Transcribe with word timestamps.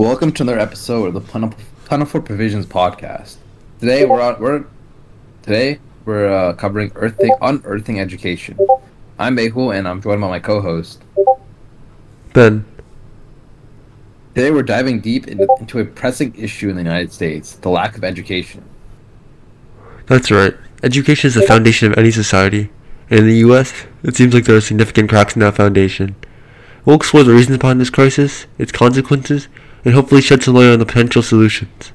Welcome 0.00 0.32
to 0.32 0.44
another 0.44 0.58
episode 0.58 1.08
of 1.08 1.12
the 1.12 1.20
Plentiful, 1.20 1.62
Plentiful 1.84 2.22
Provisions 2.22 2.64
podcast. 2.64 3.36
Today 3.80 4.06
we're 4.06 4.22
on, 4.22 4.40
we're 4.40 4.64
today 5.42 5.78
we're 6.06 6.26
uh, 6.26 6.54
covering 6.54 6.90
earthing 6.94 7.34
unearthing 7.42 8.00
education. 8.00 8.58
I'm 9.18 9.36
Behul 9.36 9.76
and 9.76 9.86
I'm 9.86 10.00
joined 10.00 10.22
by 10.22 10.28
my 10.28 10.38
co-host. 10.38 11.02
Ben. 12.32 12.64
Today 14.34 14.50
we're 14.50 14.62
diving 14.62 15.00
deep 15.00 15.28
into, 15.28 15.46
into 15.60 15.80
a 15.80 15.84
pressing 15.84 16.34
issue 16.34 16.70
in 16.70 16.76
the 16.76 16.82
United 16.82 17.12
States: 17.12 17.56
the 17.56 17.68
lack 17.68 17.98
of 17.98 18.02
education. 18.02 18.64
That's 20.06 20.30
right. 20.30 20.56
Education 20.82 21.28
is 21.28 21.34
the 21.34 21.42
foundation 21.42 21.92
of 21.92 21.98
any 21.98 22.10
society. 22.10 22.70
And 23.10 23.20
in 23.20 23.26
the 23.26 23.36
U.S., 23.48 23.74
it 24.02 24.16
seems 24.16 24.32
like 24.32 24.44
there 24.44 24.56
are 24.56 24.62
significant 24.62 25.10
cracks 25.10 25.36
in 25.36 25.40
that 25.40 25.56
foundation. 25.56 26.16
We'll 26.86 26.96
explore 26.96 27.22
the 27.22 27.34
reasons 27.34 27.58
behind 27.58 27.82
this 27.82 27.90
crisis, 27.90 28.46
its 28.56 28.72
consequences, 28.72 29.48
and 29.84 29.94
hopefully 29.94 30.20
shed 30.20 30.42
some 30.42 30.54
light 30.54 30.72
on 30.72 30.78
the 30.78 30.86
potential 30.86 31.22
solutions. 31.22 31.92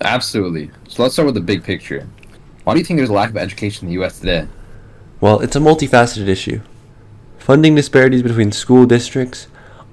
Absolutely. 0.00 0.70
So 0.88 1.02
let's 1.02 1.14
start 1.14 1.26
with 1.26 1.34
the 1.34 1.40
big 1.40 1.64
picture. 1.64 2.06
Why 2.64 2.74
do 2.74 2.80
you 2.80 2.84
think 2.84 2.98
there's 2.98 3.10
a 3.10 3.14
lack 3.14 3.30
of 3.30 3.36
education 3.36 3.86
in 3.86 3.88
the 3.88 3.94
U.S. 4.00 4.18
today? 4.20 4.46
Well, 5.20 5.40
it's 5.40 5.56
a 5.56 5.60
multifaceted 5.60 6.28
issue. 6.28 6.60
Funding 7.38 7.74
disparities 7.74 8.22
between 8.22 8.52
school 8.52 8.86
districts, 8.86 9.46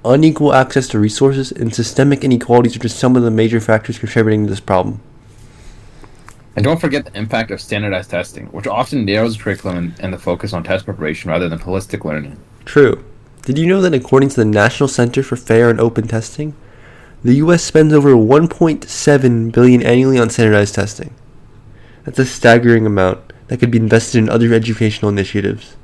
unequal 0.04 0.52
access 0.52 0.88
to 0.88 0.98
resources, 0.98 1.52
and 1.52 1.74
systemic 1.74 2.24
inequalities 2.24 2.76
are 2.76 2.80
just 2.80 2.98
some 2.98 3.16
of 3.16 3.22
the 3.22 3.30
major 3.30 3.60
factors 3.60 3.98
contributing 3.98 4.44
to 4.44 4.50
this 4.50 4.60
problem. 4.60 5.00
And 6.56 6.64
don't 6.64 6.80
forget 6.80 7.04
the 7.04 7.16
impact 7.18 7.50
of 7.50 7.60
standardized 7.60 8.10
testing, 8.10 8.46
which 8.46 8.66
often 8.66 9.04
narrows 9.04 9.36
the 9.36 9.42
curriculum 9.42 9.94
and 9.98 10.12
the 10.12 10.18
focus 10.18 10.52
on 10.52 10.62
test 10.62 10.84
preparation 10.84 11.30
rather 11.30 11.48
than 11.48 11.58
holistic 11.58 12.04
learning. 12.04 12.38
True. 12.64 13.04
Did 13.44 13.58
you 13.58 13.66
know 13.66 13.82
that 13.82 13.92
according 13.92 14.30
to 14.30 14.36
the 14.36 14.44
National 14.46 14.88
Center 14.88 15.22
for 15.22 15.36
Fair 15.36 15.68
and 15.68 15.78
Open 15.78 16.08
Testing, 16.08 16.56
the 17.22 17.34
US 17.34 17.62
spends 17.62 17.92
over 17.92 18.14
1.7 18.14 19.52
billion 19.52 19.82
annually 19.82 20.18
on 20.18 20.30
standardized 20.30 20.74
testing? 20.74 21.14
That's 22.04 22.18
a 22.18 22.24
staggering 22.24 22.86
amount 22.86 23.32
that 23.48 23.60
could 23.60 23.70
be 23.70 23.78
invested 23.78 24.18
in 24.18 24.30
other 24.30 24.54
educational 24.54 25.10
initiatives. 25.10 25.76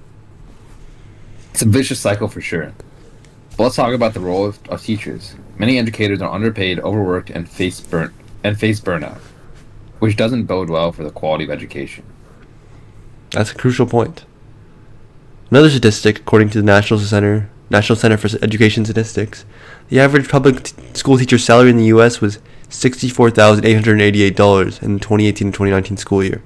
It's 1.50 1.61
a 1.61 1.67
vicious 1.67 2.00
cycle 2.00 2.28
for 2.28 2.41
sure. 2.41 2.72
But 3.56 3.64
let's 3.64 3.77
talk 3.77 3.92
about 3.92 4.14
the 4.14 4.20
role 4.20 4.47
of, 4.47 4.58
of 4.69 4.83
teachers. 4.83 5.34
Many 5.58 5.78
educators 5.78 6.22
are 6.22 6.33
underpaid, 6.33 6.80
overworked, 6.80 7.28
and 7.28 7.47
face 7.47 7.78
burnt 7.78 8.14
and 8.42 8.58
face 8.58 8.80
burnout, 8.80 9.19
which 9.98 10.17
doesn't 10.17 10.45
bode 10.45 10.70
well 10.70 10.92
for 10.92 11.05
the 11.05 11.11
quality 11.11 11.45
of 11.45 11.50
education. 11.50 12.05
That's 13.33 13.52
a 13.52 13.55
crucial 13.55 13.84
point. 13.84 14.24
Another 15.50 15.68
statistic, 15.68 16.20
according 16.20 16.48
to 16.50 16.58
the 16.58 16.64
National 16.64 17.00
Center 17.00 17.50
National 17.70 17.96
Center 17.96 18.16
for 18.16 18.28
Education 18.42 18.84
Statistics, 18.84 19.44
the 19.88 19.98
average 19.98 20.28
public 20.28 20.62
t- 20.62 20.74
school 20.94 21.18
teacher's 21.18 21.42
salary 21.44 21.70
in 21.70 21.76
the 21.76 21.86
U.S. 21.86 22.20
was 22.20 22.38
$64,888 22.68 24.82
in 24.82 24.94
the 24.94 25.00
2018-2019 25.00 25.98
school 25.98 26.22
year. 26.22 26.40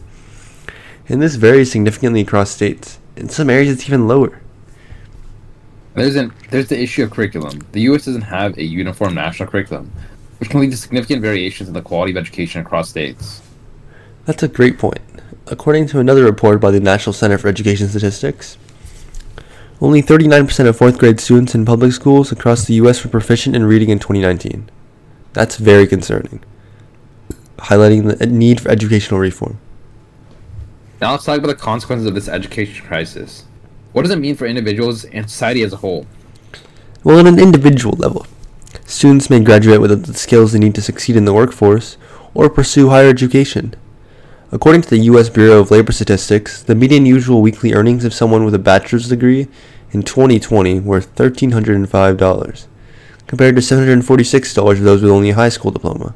And 1.08 1.20
this 1.20 1.34
varies 1.36 1.70
significantly 1.70 2.22
across 2.22 2.50
states. 2.50 2.98
In 3.16 3.28
some 3.28 3.50
areas, 3.50 3.72
it's 3.72 3.86
even 3.86 4.08
lower. 4.08 4.41
There's 5.94 6.16
an 6.16 6.32
there's 6.50 6.69
the 6.69 6.80
issue 6.80 7.05
of 7.05 7.10
curriculum. 7.10 7.60
The 7.72 7.82
U.S. 7.82 8.06
doesn't 8.06 8.22
have 8.22 8.56
a 8.58 8.64
uniform 8.64 9.14
national 9.14 9.50
curriculum, 9.50 9.92
which 10.41 10.50
can 10.50 10.60
lead 10.60 10.72
to 10.72 10.77
significant 10.77 11.22
variations 11.22 11.69
in 11.69 11.75
the 11.75 11.82
quality 11.82 12.10
of 12.12 12.16
education 12.16 12.62
across 12.62 12.88
states. 12.88 13.42
That's 14.25 14.42
a 14.42 14.48
great 14.48 14.78
point. 14.78 15.00
According 15.47 15.88
to 15.88 16.00
another 16.00 16.25
report 16.25 16.59
by 16.60 16.70
the 16.70 16.81
National 16.81 17.12
Center 17.12 17.37
for 17.38 17.48
Education 17.48 17.88
Statistics, 17.88 18.56
only 19.81 20.03
39% 20.03 20.67
of 20.67 20.77
fourth 20.77 20.99
grade 20.99 21.21
students 21.21 21.55
in 21.55 21.65
public 21.65 21.93
schools 21.93 22.31
across 22.31 22.65
the 22.65 22.75
U.S. 22.75 23.03
were 23.05 23.11
proficient 23.11 23.57
in 23.57 23.65
reading 23.65 23.91
in 23.91 23.99
2019. 23.99 24.71
That's 25.33 25.57
very 25.57 25.87
concerning, 25.87 26.43
highlighting 27.59 28.19
the 28.19 28.27
need 28.27 28.61
for 28.61 28.71
educational 28.71 29.21
reform. 29.21 29.59
Now 31.01 31.12
let's 31.12 31.25
talk 31.25 31.39
about 31.39 31.49
the 31.49 31.55
consequences 31.55 32.07
of 32.07 32.15
this 32.15 32.29
education 32.29 32.87
crisis. 32.87 33.45
What 33.93 34.03
does 34.03 34.11
it 34.11 34.19
mean 34.19 34.37
for 34.37 34.47
individuals 34.47 35.05
and 35.05 35.29
society 35.29 35.62
as 35.62 35.73
a 35.73 35.79
whole? 35.79 36.06
Well, 37.03 37.19
on 37.19 37.27
an 37.27 37.39
individual 37.39 37.97
level, 37.97 38.27
students 38.87 39.29
may 39.29 39.41
graduate 39.41 39.81
without 39.81 40.05
the 40.05 40.15
skills 40.15 40.53
they 40.53 40.59
need 40.59 40.75
to 40.77 40.83
succeed 40.83 41.17
in 41.17 41.25
the 41.25 41.35
workforce 41.35 41.97
or 42.33 42.49
pursue 42.49 42.89
higher 42.89 43.09
education. 43.09 43.75
According 44.54 44.82
to 44.82 44.91
the 44.91 44.98
U.S. 45.10 45.28
Bureau 45.31 45.59
of 45.59 45.72
Labor 45.72 45.91
Statistics, 45.91 46.62
the 46.62 46.76
median 46.76 47.04
usual 47.04 47.42
weekly 47.42 47.75
earnings 47.75 48.04
of 48.04 48.15
someone 48.15 48.44
with 48.44 48.54
a 48.54 48.59
bachelor's 48.60 49.09
degree 49.09 49.48
in 49.91 50.04
2020 50.04 50.78
were 50.78 51.00
$1,305, 51.00 52.66
compared 53.26 53.56
to 53.56 53.60
$746 53.60 54.54
for 54.54 54.75
those 54.75 55.03
with 55.03 55.10
only 55.10 55.31
a 55.31 55.34
high 55.34 55.48
school 55.48 55.72
diploma. 55.72 56.14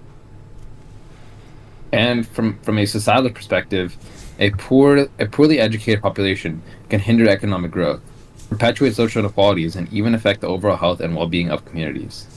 And 1.93 2.29
from, 2.29 2.61
from 2.61 2.79
a 2.79 2.87
societal 2.87 3.31
perspective, 3.31 3.97
a 4.39 4.51
poor 4.51 5.09
a 5.19 5.27
poorly 5.27 5.59
educated 5.59 6.01
population 6.01 6.63
can 6.89 7.01
hinder 7.01 7.29
economic 7.29 7.73
growth, 7.73 8.03
perpetuate 8.51 8.95
social 8.95 9.19
inequalities, 9.19 9.75
and 9.75 9.93
even 9.93 10.15
affect 10.15 10.43
the 10.43 10.47
overall 10.47 10.77
health 10.77 11.01
and 11.01 11.17
well-being 11.17 11.51
of 11.51 11.65
communities. 11.65 12.29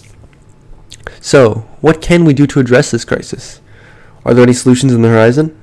So, 1.19 1.67
what 1.79 2.01
can 2.01 2.25
we 2.25 2.33
do 2.33 2.47
to 2.47 2.59
address 2.59 2.89
this 2.89 3.05
crisis? 3.05 3.61
Are 4.25 4.33
there 4.33 4.43
any 4.43 4.53
solutions 4.53 4.95
on 4.95 5.03
the 5.03 5.09
horizon? 5.09 5.60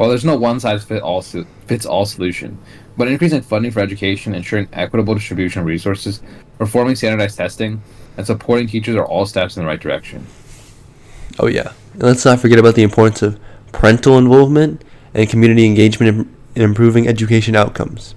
Well, 0.00 0.08
there's 0.08 0.24
no 0.24 0.34
one 0.34 0.58
size 0.60 0.82
fit 0.82 1.02
all 1.02 1.20
fits 1.20 1.84
all 1.84 2.06
solution, 2.06 2.56
but 2.96 3.06
increasing 3.06 3.42
funding 3.42 3.70
for 3.70 3.80
education, 3.80 4.34
ensuring 4.34 4.66
equitable 4.72 5.12
distribution 5.12 5.60
of 5.60 5.66
resources, 5.66 6.22
reforming 6.58 6.96
standardized 6.96 7.36
testing, 7.36 7.82
and 8.16 8.26
supporting 8.26 8.66
teachers 8.66 8.96
are 8.96 9.04
all 9.04 9.26
steps 9.26 9.58
in 9.58 9.62
the 9.62 9.66
right 9.66 9.78
direction. 9.78 10.24
Oh 11.38 11.48
yeah, 11.48 11.74
and 11.92 12.04
let's 12.04 12.24
not 12.24 12.40
forget 12.40 12.58
about 12.58 12.76
the 12.76 12.82
importance 12.82 13.20
of 13.20 13.38
parental 13.72 14.16
involvement 14.16 14.82
and 15.12 15.28
community 15.28 15.66
engagement 15.66 16.26
in 16.54 16.62
improving 16.62 17.06
education 17.06 17.54
outcomes. 17.54 18.14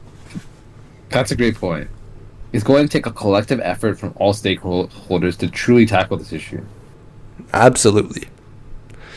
That's 1.10 1.32
a 1.32 1.36
great 1.36 1.56
point. 1.56 1.90
It's 2.54 2.64
going 2.64 2.88
to 2.88 2.90
take 2.90 3.08
a 3.08 3.12
collective 3.12 3.60
effort 3.60 4.00
from 4.00 4.14
all 4.16 4.34
stakeholders 4.34 5.38
to 5.40 5.50
truly 5.50 5.86
tackle 5.86 6.16
this 6.16 6.32
issue. 6.32 6.64
Absolutely. 7.52 8.30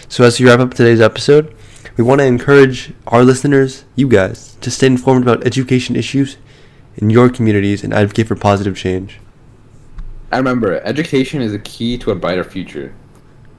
So, 0.09 0.25
as 0.25 0.41
we 0.41 0.47
wrap 0.47 0.59
up 0.59 0.75
today's 0.75 1.01
episode, 1.01 1.56
we 1.97 2.05
want 2.05 2.21
to 2.21 2.27
encourage 2.27 2.93
our 3.07 3.25
listeners, 3.25 3.85
you 3.95 4.09
guys, 4.09 4.57
to 4.61 4.71
stay 4.71 4.87
informed 4.87 5.23
about 5.23 5.47
education 5.47 5.97
issues 5.97 6.37
in 6.97 7.11
your 7.11 7.29
communities 7.29 7.83
and 7.83 7.95
advocate 7.95 8.29
for 8.29 8.37
positive 8.37 8.77
change. 8.77 9.19
And 10.31 10.39
remember, 10.39 10.81
education 10.83 11.41
is 11.41 11.55
a 11.55 11.59
key 11.61 11.97
to 11.99 12.11
a 12.11 12.15
brighter 12.15 12.45
future. 12.45 12.95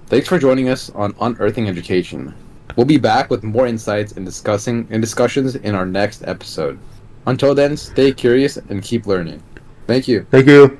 Thanks 0.07 0.27
for 0.27 0.37
joining 0.37 0.69
us 0.69 0.89
on 0.91 1.15
Unearthing 1.19 1.67
Education. 1.67 2.33
We'll 2.75 2.85
be 2.85 2.97
back 2.97 3.29
with 3.29 3.43
more 3.43 3.65
insights 3.65 4.13
and 4.13 4.25
discussing 4.25 4.87
and 4.91 5.01
discussions 5.01 5.55
in 5.55 5.73
our 5.73 5.85
next 5.85 6.23
episode. 6.27 6.77
Until 7.25 7.55
then, 7.55 7.75
stay 7.75 8.11
curious 8.11 8.57
and 8.57 8.83
keep 8.83 9.07
learning. 9.07 9.41
Thank 9.87 10.07
you. 10.07 10.25
Thank 10.29 10.47
you. 10.47 10.77